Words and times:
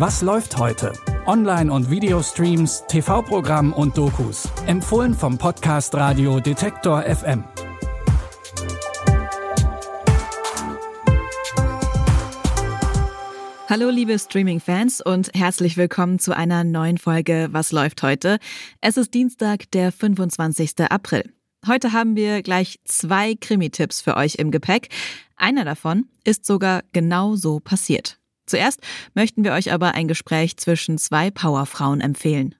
Was 0.00 0.22
läuft 0.22 0.56
heute? 0.56 0.94
Online- 1.26 1.70
und 1.70 1.90
Videostreams, 1.90 2.84
TV-Programm 2.88 3.74
und 3.74 3.98
Dokus. 3.98 4.48
Empfohlen 4.64 5.12
vom 5.12 5.36
Podcast 5.36 5.94
Radio 5.94 6.40
Detektor 6.40 7.02
FM. 7.02 7.44
Hallo 13.68 13.90
liebe 13.90 14.18
Streaming-Fans 14.18 15.02
und 15.02 15.34
herzlich 15.34 15.76
willkommen 15.76 16.18
zu 16.18 16.34
einer 16.34 16.64
neuen 16.64 16.96
Folge 16.96 17.48
Was 17.52 17.70
läuft 17.70 18.02
heute? 18.02 18.38
Es 18.80 18.96
ist 18.96 19.12
Dienstag, 19.12 19.70
der 19.72 19.92
25. 19.92 20.80
April. 20.88 21.30
Heute 21.66 21.92
haben 21.92 22.16
wir 22.16 22.40
gleich 22.40 22.80
zwei 22.86 23.34
Krimi-Tipps 23.34 24.00
für 24.00 24.16
euch 24.16 24.36
im 24.36 24.50
Gepäck. 24.50 24.88
Einer 25.36 25.66
davon 25.66 26.06
ist 26.24 26.46
sogar 26.46 26.84
genau 26.94 27.36
so 27.36 27.60
passiert. 27.60 28.19
Zuerst 28.50 28.80
möchten 29.14 29.44
wir 29.44 29.52
euch 29.52 29.72
aber 29.72 29.94
ein 29.94 30.08
Gespräch 30.08 30.56
zwischen 30.56 30.98
zwei 30.98 31.30
Powerfrauen 31.30 32.00
empfehlen. 32.00 32.56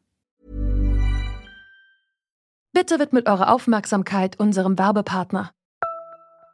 Bitte 2.72 3.00
widmet 3.00 3.26
eure 3.26 3.48
Aufmerksamkeit 3.48 4.38
unserem 4.38 4.78
Werbepartner. 4.78 5.50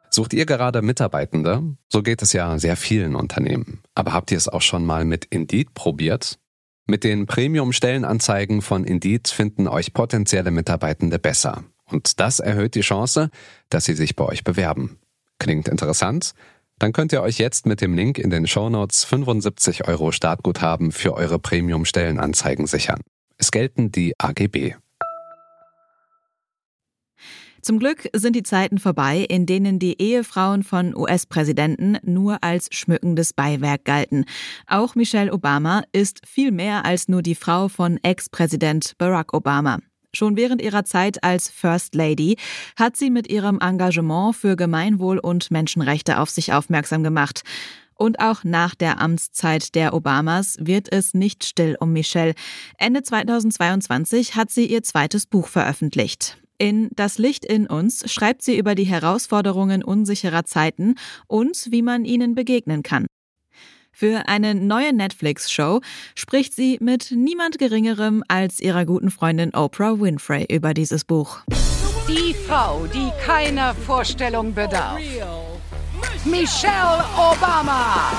Sucht 0.09 0.33
ihr 0.33 0.47
gerade 0.47 0.81
Mitarbeitende? 0.81 1.61
So 1.89 2.01
geht 2.01 2.23
es 2.23 2.33
ja 2.33 2.57
sehr 2.57 2.75
vielen 2.75 3.13
Unternehmen. 3.13 3.83
Aber 3.93 4.13
habt 4.13 4.31
ihr 4.31 4.37
es 4.39 4.47
auch 4.47 4.63
schon 4.63 4.83
mal 4.83 5.05
mit 5.05 5.25
Indeed 5.25 5.75
probiert? 5.75 6.39
Mit 6.87 7.03
den 7.03 7.27
Premium-Stellenanzeigen 7.27 8.63
von 8.63 8.85
Indeed 8.85 9.27
finden 9.27 9.67
euch 9.67 9.93
potenzielle 9.93 10.49
Mitarbeitende 10.49 11.19
besser. 11.19 11.63
Und 11.85 12.19
das 12.19 12.39
erhöht 12.39 12.73
die 12.73 12.81
Chance, 12.81 13.29
dass 13.69 13.85
sie 13.85 13.93
sich 13.93 14.15
bei 14.15 14.25
euch 14.25 14.43
bewerben. 14.43 14.97
Klingt 15.37 15.67
interessant? 15.67 16.33
Dann 16.79 16.93
könnt 16.93 17.11
ihr 17.11 17.21
euch 17.21 17.39
jetzt 17.39 17.65
mit 17.65 17.81
dem 17.81 17.95
Link 17.95 18.19
in 18.19 18.29
den 18.29 18.45
Shownotes 18.45 19.03
75 19.03 19.87
Euro 19.87 20.11
Startguthaben 20.11 20.91
für 20.91 21.15
eure 21.15 21.39
Premium-Stellenanzeigen 21.39 22.67
sichern. 22.67 23.01
Es 23.37 23.51
gelten 23.51 23.91
die 23.91 24.13
AGB. 24.19 24.75
Zum 27.67 27.79
Glück 27.79 28.07
sind 28.13 28.33
die 28.35 28.43
Zeiten 28.43 28.77
vorbei, 28.77 29.25
in 29.27 29.45
denen 29.45 29.77
die 29.77 30.01
Ehefrauen 30.01 30.63
von 30.63 30.95
US-Präsidenten 30.95 31.97
nur 32.03 32.41
als 32.41 32.69
schmückendes 32.71 33.33
Beiwerk 33.33 33.83
galten. 33.83 34.23
Auch 34.67 34.95
Michelle 34.95 35.33
Obama 35.33 35.83
ist 35.91 36.25
viel 36.25 36.51
mehr 36.51 36.85
als 36.85 37.09
nur 37.09 37.21
die 37.21 37.35
Frau 37.35 37.67
von 37.67 37.99
Ex-Präsident 38.03 38.93
Barack 38.97 39.33
Obama. 39.33 39.79
Schon 40.17 40.35
während 40.35 40.63
ihrer 40.63 40.83
Zeit 40.83 41.23
als 41.23 41.47
First 41.47 41.93
Lady 41.93 42.37
hat 42.75 42.97
sie 42.97 43.11
mit 43.11 43.29
ihrem 43.29 43.59
Engagement 43.59 44.35
für 44.35 44.55
Gemeinwohl 44.55 45.19
und 45.19 45.51
Menschenrechte 45.51 46.17
auf 46.17 46.31
sich 46.31 46.53
aufmerksam 46.53 47.03
gemacht. 47.03 47.43
Und 47.93 48.19
auch 48.19 48.43
nach 48.43 48.73
der 48.73 48.99
Amtszeit 48.99 49.75
der 49.75 49.93
Obamas 49.93 50.57
wird 50.59 50.91
es 50.91 51.13
nicht 51.13 51.45
still 51.45 51.77
um 51.79 51.93
Michelle. 51.93 52.33
Ende 52.79 53.03
2022 53.03 54.35
hat 54.35 54.49
sie 54.49 54.65
ihr 54.65 54.81
zweites 54.81 55.27
Buch 55.27 55.47
veröffentlicht. 55.47 56.39
In 56.57 56.89
Das 56.95 57.19
Licht 57.19 57.45
in 57.45 57.67
uns 57.67 58.11
schreibt 58.11 58.41
sie 58.41 58.57
über 58.57 58.73
die 58.73 58.85
Herausforderungen 58.85 59.83
unsicherer 59.83 60.45
Zeiten 60.45 60.95
und 61.27 61.67
wie 61.69 61.83
man 61.83 62.05
ihnen 62.05 62.33
begegnen 62.33 62.81
kann. 62.81 63.05
Für 63.99 64.27
eine 64.27 64.53
neue 64.53 64.93
Netflix-Show 64.93 65.81
spricht 66.13 66.53
sie 66.53 66.77
mit 66.79 67.09
niemand 67.09 67.57
Geringerem 67.57 68.23
als 68.27 68.59
ihrer 68.59 68.85
guten 68.85 69.09
Freundin 69.09 69.55
Oprah 69.55 69.99
Winfrey 69.99 70.45
über 70.51 70.75
dieses 70.75 71.03
Buch. 71.03 71.39
Die 72.07 72.35
Frau, 72.47 72.85
die 72.93 73.09
keiner 73.25 73.73
Vorstellung 73.73 74.53
bedarf. 74.53 74.99
Michelle 76.25 77.05
Obama. 77.15 78.11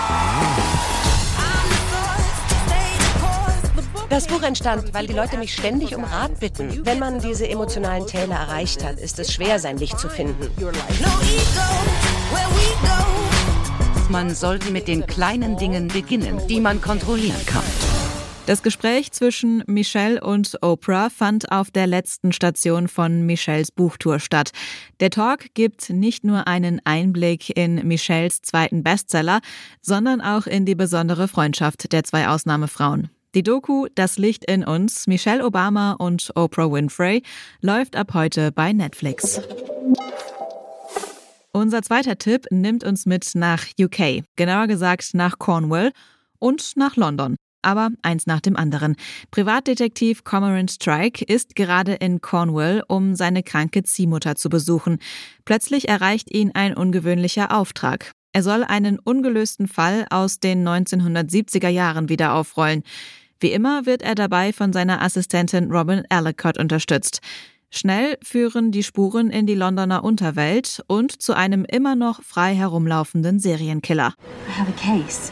Das 4.10 4.26
Buch 4.26 4.42
entstand, 4.42 4.92
weil 4.92 5.06
die 5.06 5.12
Leute 5.12 5.38
mich 5.38 5.54
ständig 5.54 5.94
um 5.94 6.02
Rat 6.02 6.40
bitten. 6.40 6.84
Wenn 6.84 6.98
man 6.98 7.20
diese 7.20 7.48
emotionalen 7.48 8.04
Täler 8.04 8.34
erreicht 8.34 8.82
hat, 8.82 8.98
ist 8.98 9.20
es 9.20 9.32
schwer, 9.32 9.60
sein 9.60 9.78
Licht 9.78 10.00
zu 10.00 10.08
finden. 10.08 10.50
Man 14.10 14.34
sollte 14.34 14.70
mit 14.70 14.88
den 14.88 15.06
kleinen 15.06 15.58
Dingen 15.58 15.88
beginnen, 15.88 16.40
die 16.48 16.60
man 16.60 16.80
kontrollieren 16.80 17.44
kann. 17.44 17.64
Das 18.46 18.62
Gespräch 18.62 19.12
zwischen 19.12 19.62
Michelle 19.66 20.22
und 20.22 20.56
Oprah 20.62 21.10
fand 21.10 21.52
auf 21.52 21.70
der 21.70 21.86
letzten 21.86 22.32
Station 22.32 22.88
von 22.88 23.26
Michelles 23.26 23.70
Buchtour 23.70 24.18
statt. 24.18 24.52
Der 25.00 25.10
Talk 25.10 25.52
gibt 25.52 25.90
nicht 25.90 26.24
nur 26.24 26.48
einen 26.48 26.80
Einblick 26.84 27.54
in 27.54 27.86
Michelles 27.86 28.40
zweiten 28.40 28.82
Bestseller, 28.82 29.40
sondern 29.82 30.22
auch 30.22 30.46
in 30.46 30.64
die 30.64 30.74
besondere 30.74 31.28
Freundschaft 31.28 31.92
der 31.92 32.04
zwei 32.04 32.28
Ausnahmefrauen. 32.28 33.10
Die 33.34 33.42
Doku 33.42 33.88
Das 33.94 34.16
Licht 34.16 34.46
in 34.46 34.64
uns, 34.64 35.06
Michelle 35.06 35.44
Obama 35.44 35.92
und 35.92 36.32
Oprah 36.34 36.72
Winfrey, 36.72 37.22
läuft 37.60 37.94
ab 37.94 38.14
heute 38.14 38.52
bei 38.52 38.72
Netflix. 38.72 39.42
Unser 41.52 41.82
zweiter 41.82 42.18
Tipp 42.18 42.46
nimmt 42.50 42.84
uns 42.84 43.06
mit 43.06 43.30
nach 43.34 43.64
UK, 43.80 44.22
genauer 44.36 44.66
gesagt 44.66 45.14
nach 45.14 45.38
Cornwall 45.38 45.92
und 46.38 46.76
nach 46.76 46.96
London. 46.96 47.36
Aber 47.62 47.90
eins 48.02 48.26
nach 48.26 48.40
dem 48.40 48.56
anderen. 48.56 48.94
Privatdetektiv 49.30 50.22
Cormoran 50.24 50.68
Strike 50.68 51.24
ist 51.24 51.56
gerade 51.56 51.94
in 51.94 52.20
Cornwall, 52.20 52.84
um 52.86 53.16
seine 53.16 53.42
kranke 53.42 53.82
Ziehmutter 53.82 54.36
zu 54.36 54.48
besuchen. 54.48 54.98
Plötzlich 55.44 55.88
erreicht 55.88 56.30
ihn 56.30 56.52
ein 56.54 56.76
ungewöhnlicher 56.76 57.52
Auftrag. 57.56 58.12
Er 58.32 58.42
soll 58.42 58.62
einen 58.62 58.98
ungelösten 58.98 59.66
Fall 59.66 60.06
aus 60.10 60.38
den 60.38 60.66
1970er 60.66 61.68
Jahren 61.68 62.08
wieder 62.08 62.34
aufrollen. 62.34 62.84
Wie 63.40 63.52
immer 63.52 63.86
wird 63.86 64.02
er 64.02 64.14
dabei 64.14 64.52
von 64.52 64.72
seiner 64.72 65.02
Assistentin 65.02 65.70
Robin 65.72 66.04
Ellicott 66.10 66.58
unterstützt. 66.58 67.20
Schnell 67.70 68.16
führen 68.22 68.72
die 68.72 68.82
Spuren 68.82 69.28
in 69.30 69.46
die 69.46 69.54
Londoner 69.54 70.02
Unterwelt 70.02 70.82
und 70.86 71.20
zu 71.20 71.34
einem 71.34 71.66
immer 71.66 71.94
noch 71.94 72.22
frei 72.22 72.54
herumlaufenden 72.54 73.38
Serienkiller. 73.38 74.14
I 74.46 74.50
have 74.58 74.70
a 74.70 74.76
case. 74.76 75.30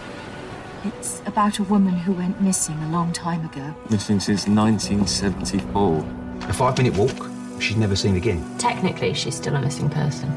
It's 0.84 1.22
about 1.26 1.60
a 1.60 1.68
woman 1.68 1.94
who 2.06 2.12
went 2.12 2.40
missing 2.40 2.76
a 2.86 2.92
long 2.92 3.12
time 3.12 3.40
ago. 3.44 3.74
Missing 3.88 4.20
since 4.20 4.46
1974. 4.46 6.04
A 6.48 6.52
five 6.52 6.76
minute 6.76 6.94
walk, 6.96 7.28
she's 7.58 7.76
never 7.76 7.96
seen 7.96 8.16
again. 8.16 8.44
Technically, 8.58 9.14
she's 9.14 9.34
still 9.36 9.56
a 9.56 9.60
missing 9.60 9.88
person. 9.88 10.28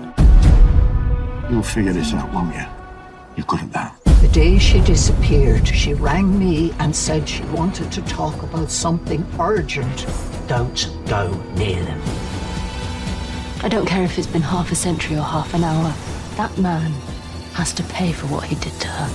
You'll 1.52 1.64
figure 1.64 1.94
this 1.94 2.14
out, 2.14 2.34
won't 2.34 2.56
you? 2.56 2.66
You're 3.36 3.46
good 3.46 3.60
at 3.62 3.74
that. 3.74 3.94
The 4.22 4.30
day 4.30 4.58
she 4.58 4.80
disappeared, 4.82 5.68
she 5.68 5.94
rang 5.94 6.40
me 6.40 6.72
and 6.80 6.96
said 6.96 7.28
she 7.28 7.44
wanted 7.54 7.92
to 7.92 8.02
talk 8.04 8.42
about 8.42 8.72
something 8.72 9.26
urgent. 9.40 10.06
Don't 10.50 10.90
go 11.08 11.30
near 11.58 11.80
them. 11.84 12.02
I 13.62 13.70
don't 13.70 13.86
care 13.86 14.04
if 14.04 14.18
it's 14.18 14.26
been 14.26 14.42
half 14.42 14.72
a 14.72 14.76
century 14.76 15.16
or 15.16 15.22
half 15.22 15.54
an 15.54 15.64
hour. 15.64 15.94
That 16.38 16.58
man 16.58 16.92
has 17.54 17.72
to 17.76 17.84
pay 17.84 18.12
for 18.12 18.26
what 18.34 18.46
he 18.46 18.56
did 18.56 18.74
to 18.80 18.88
her. 18.88 19.10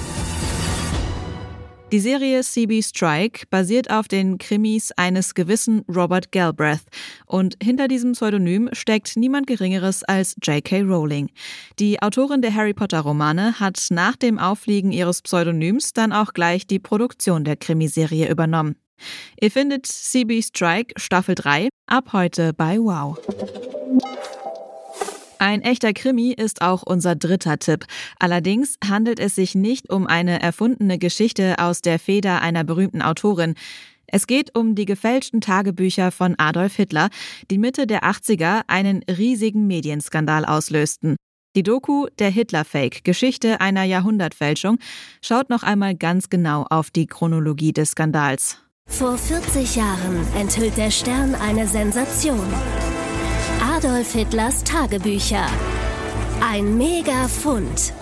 Die 1.91 1.99
Serie 1.99 2.41
CB 2.41 2.83
Strike 2.83 3.47
basiert 3.51 3.91
auf 3.91 4.07
den 4.07 4.39
Krimis 4.39 4.93
eines 4.93 5.35
gewissen 5.35 5.85
Robert 5.89 6.31
Galbraith 6.31 6.85
und 7.27 7.57
hinter 7.61 7.89
diesem 7.89 8.13
Pseudonym 8.13 8.69
steckt 8.73 9.17
niemand 9.17 9.49
Geringeres 9.49 10.05
als 10.05 10.37
J.K. 10.41 10.83
Rowling. 10.83 11.31
Die 11.81 12.01
Autorin 12.01 12.43
der 12.43 12.55
Harry 12.55 12.75
Potter 12.75 13.01
Romane 13.01 13.59
hat 13.59 13.87
nach 13.91 14.15
dem 14.15 14.39
Auffliegen 14.39 14.93
ihres 14.93 15.21
Pseudonyms 15.21 15.93
dann 15.93 16.13
auch 16.13 16.33
gleich 16.33 16.69
die 16.69 16.79
Produktion 16.79 17.43
der 17.43 17.57
Krimiserie 17.57 18.31
übernommen. 18.31 18.77
Ihr 19.41 19.51
findet 19.51 19.87
CB 19.87 20.43
Strike 20.43 20.95
Staffel 20.97 21.35
3 21.35 21.69
ab 21.87 22.13
heute 22.13 22.53
bei 22.53 22.79
Wow. 22.79 23.19
Ein 25.39 25.61
echter 25.61 25.93
Krimi 25.93 26.33
ist 26.33 26.63
auch 26.63 26.83
unser 26.83 27.17
dritter 27.17 27.59
Tipp. 27.59 27.85
Allerdings 28.19 28.79
handelt 28.83 29.21
es 29.21 29.35
sich 29.35 29.55
nicht 29.55 29.91
um 29.91 30.07
eine 30.07 30.41
erfundene 30.41 30.99
Geschichte 30.99 31.59
aus 31.59 31.83
der 31.83 31.99
Feder 31.99 32.41
einer 32.41 32.65
berühmten 32.65 33.03
Autorin. 33.03 33.55
Es 34.07 34.27
geht 34.27 34.57
um 34.57 34.75
die 34.75 34.87
gefälschten 34.87 35.41
Tagebücher 35.41 36.13
von 36.13 36.35
Adolf 36.39 36.77
Hitler, 36.77 37.11
die 37.51 37.59
Mitte 37.59 37.87
der 37.87 38.05
80er 38.05 38.63
einen 38.69 39.03
riesigen 39.03 39.67
Medienskandal 39.67 40.45
auslösten. 40.45 41.17
Die 41.57 41.63
Doku 41.63 42.07
Der 42.19 42.31
Hitler-Fake, 42.31 43.05
Geschichte 43.05 43.61
einer 43.61 43.85
Jahrhundertfälschung, 43.85 44.79
schaut 45.21 45.51
noch 45.51 45.63
einmal 45.63 45.95
ganz 45.95 46.29
genau 46.29 46.65
auf 46.69 46.91
die 46.91 47.07
Chronologie 47.07 47.73
des 47.73 47.91
Skandals. 47.91 48.64
Vor 48.87 49.19
40 49.19 49.75
Jahren 49.75 50.27
enthüllt 50.37 50.77
der 50.77 50.91
Stern 50.91 51.35
eine 51.35 51.67
Sensation. 51.67 52.47
Adolf 53.77 54.13
Hitlers 54.13 54.63
Tagebücher. 54.63 55.47
Ein 56.41 56.79
Mega-Fund. 56.79 57.93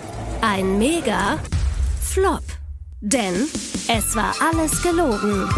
Ein 0.41 0.77
Mega-Flop. 0.77 2.43
Denn 3.01 3.47
es 3.87 4.15
war 4.15 4.35
alles 4.39 4.83
gelogen. 4.83 5.49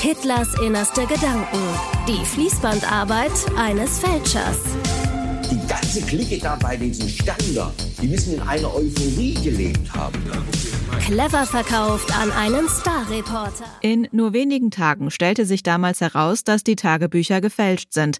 Hitlers 0.00 0.48
innerste 0.60 1.04
Gedanken. 1.06 1.62
Die 2.06 2.24
Fließbandarbeit 2.24 3.32
eines 3.56 3.98
Fälschers. 3.98 4.58
Die 5.52 5.66
ganze 5.66 6.00
Clique 6.00 6.38
da 6.38 6.56
bei 6.56 6.78
diesen 6.78 7.06
Sternen 7.06 7.72
die 8.00 8.08
müssen 8.08 8.36
in 8.36 8.40
einer 8.40 8.74
Euphorie 8.74 9.34
gelebt 9.34 9.92
haben. 9.92 10.18
Clever 11.00 11.44
verkauft 11.44 12.10
an 12.16 12.30
einen 12.32 12.66
Starreporter. 12.70 13.66
In 13.82 14.08
nur 14.12 14.32
wenigen 14.32 14.70
Tagen 14.70 15.10
stellte 15.10 15.44
sich 15.44 15.62
damals 15.62 16.00
heraus, 16.00 16.42
dass 16.42 16.64
die 16.64 16.76
Tagebücher 16.76 17.42
gefälscht 17.42 17.92
sind. 17.92 18.16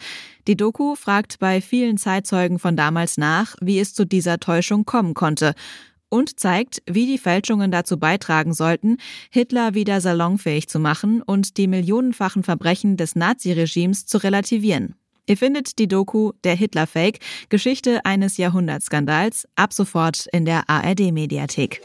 Die 0.46 0.58
Doku 0.58 0.94
fragt 0.94 1.38
bei 1.38 1.62
vielen 1.62 1.96
Zeitzeugen 1.96 2.58
von 2.58 2.76
damals 2.76 3.16
nach, 3.16 3.56
wie 3.62 3.80
es 3.80 3.94
zu 3.94 4.04
dieser 4.04 4.38
Täuschung 4.38 4.84
kommen 4.84 5.14
konnte 5.14 5.54
und 6.10 6.38
zeigt, 6.38 6.82
wie 6.84 7.06
die 7.06 7.16
Fälschungen 7.16 7.70
dazu 7.70 7.98
beitragen 7.98 8.52
sollten, 8.52 8.98
Hitler 9.30 9.72
wieder 9.72 10.02
salonfähig 10.02 10.68
zu 10.68 10.78
machen 10.78 11.22
und 11.22 11.56
die 11.56 11.66
millionenfachen 11.66 12.42
Verbrechen 12.42 12.98
des 12.98 13.16
Naziregimes 13.16 14.04
zu 14.04 14.18
relativieren. 14.18 14.96
Ihr 15.26 15.36
findet 15.36 15.78
die 15.78 15.88
Doku 15.88 16.32
Der 16.44 16.54
Hitler-Fake, 16.54 17.20
Geschichte 17.48 18.04
eines 18.04 18.36
Jahrhundertskandals, 18.36 19.46
ab 19.54 19.72
sofort 19.72 20.26
in 20.32 20.44
der 20.44 20.68
ARD-Mediathek. 20.68 21.80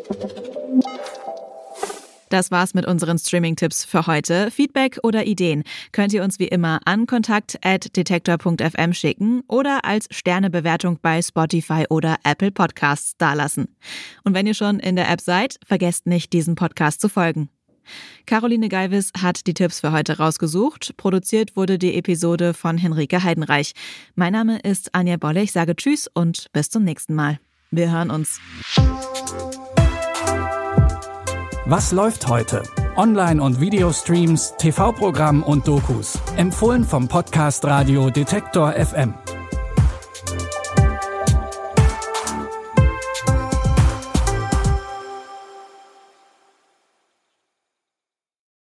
Das 2.29 2.51
war's 2.51 2.73
mit 2.73 2.85
unseren 2.85 3.17
Streaming-Tipps 3.17 3.85
für 3.85 4.05
heute. 4.05 4.51
Feedback 4.51 4.99
oder 5.03 5.25
Ideen 5.25 5.63
könnt 5.93 6.11
ihr 6.11 6.23
uns 6.23 6.39
wie 6.39 6.47
immer 6.47 6.79
an 6.85 7.07
kontakt.detektor.fm 7.07 8.93
schicken 8.93 9.43
oder 9.47 9.85
als 9.85 10.07
Sternebewertung 10.11 10.99
bei 11.01 11.21
Spotify 11.21 11.85
oder 11.89 12.17
Apple 12.23 12.51
Podcasts 12.51 13.15
dalassen. 13.17 13.77
Und 14.23 14.33
wenn 14.33 14.47
ihr 14.47 14.55
schon 14.55 14.79
in 14.79 14.97
der 14.97 15.09
App 15.09 15.21
seid, 15.21 15.57
vergesst 15.65 16.05
nicht, 16.05 16.33
diesem 16.33 16.55
Podcast 16.55 16.99
zu 16.99 17.07
folgen. 17.07 17.49
Caroline 18.25 18.69
Geiwis 18.69 19.11
hat 19.21 19.47
die 19.47 19.53
Tipps 19.53 19.79
für 19.81 19.91
heute 19.91 20.17
rausgesucht. 20.17 20.95
Produziert 20.97 21.55
wurde 21.55 21.77
die 21.77 21.95
Episode 21.95 22.53
von 22.53 22.77
Henrike 22.77 23.23
Heidenreich. 23.23 23.73
Mein 24.15 24.33
Name 24.33 24.59
ist 24.59 24.93
Anja 24.93 25.17
Bolle. 25.17 25.41
Ich 25.41 25.51
sage 25.51 25.75
Tschüss 25.75 26.09
und 26.13 26.47
bis 26.53 26.69
zum 26.69 26.83
nächsten 26.83 27.15
Mal. 27.15 27.39
Wir 27.71 27.91
hören 27.91 28.11
uns. 28.11 28.39
Was 31.65 31.91
läuft 31.91 32.27
heute? 32.27 32.63
Online- 32.95 33.43
und 33.43 33.59
Videostreams, 33.59 34.55
TV-Programm 34.57 35.43
und 35.43 35.67
Dokus. 35.67 36.17
Empfohlen 36.37 36.83
vom 36.83 37.07
Podcast 37.07 37.65
Radio 37.65 38.09
Detektor 38.09 38.71
FM. 38.71 39.13